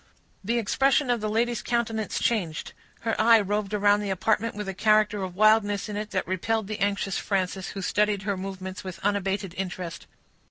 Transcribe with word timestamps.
The 0.43 0.57
expression 0.57 1.11
of 1.11 1.21
the 1.21 1.29
lady's 1.29 1.61
countenance 1.61 2.17
changed; 2.17 2.73
her 3.01 3.13
eye 3.21 3.39
roved 3.39 3.71
around 3.71 3.99
the 3.99 4.09
apartment 4.09 4.55
with 4.55 4.67
a 4.67 4.73
character 4.73 5.21
of 5.21 5.35
wildness 5.35 5.87
in 5.87 5.95
it 5.95 6.09
that 6.09 6.27
repelled 6.27 6.65
the 6.65 6.79
anxious 6.79 7.19
Frances, 7.19 7.73
who 7.73 7.83
studied 7.83 8.23
her 8.23 8.35
movements 8.35 8.83
with 8.83 8.97
unabated 9.03 9.53
interest. 9.59 10.07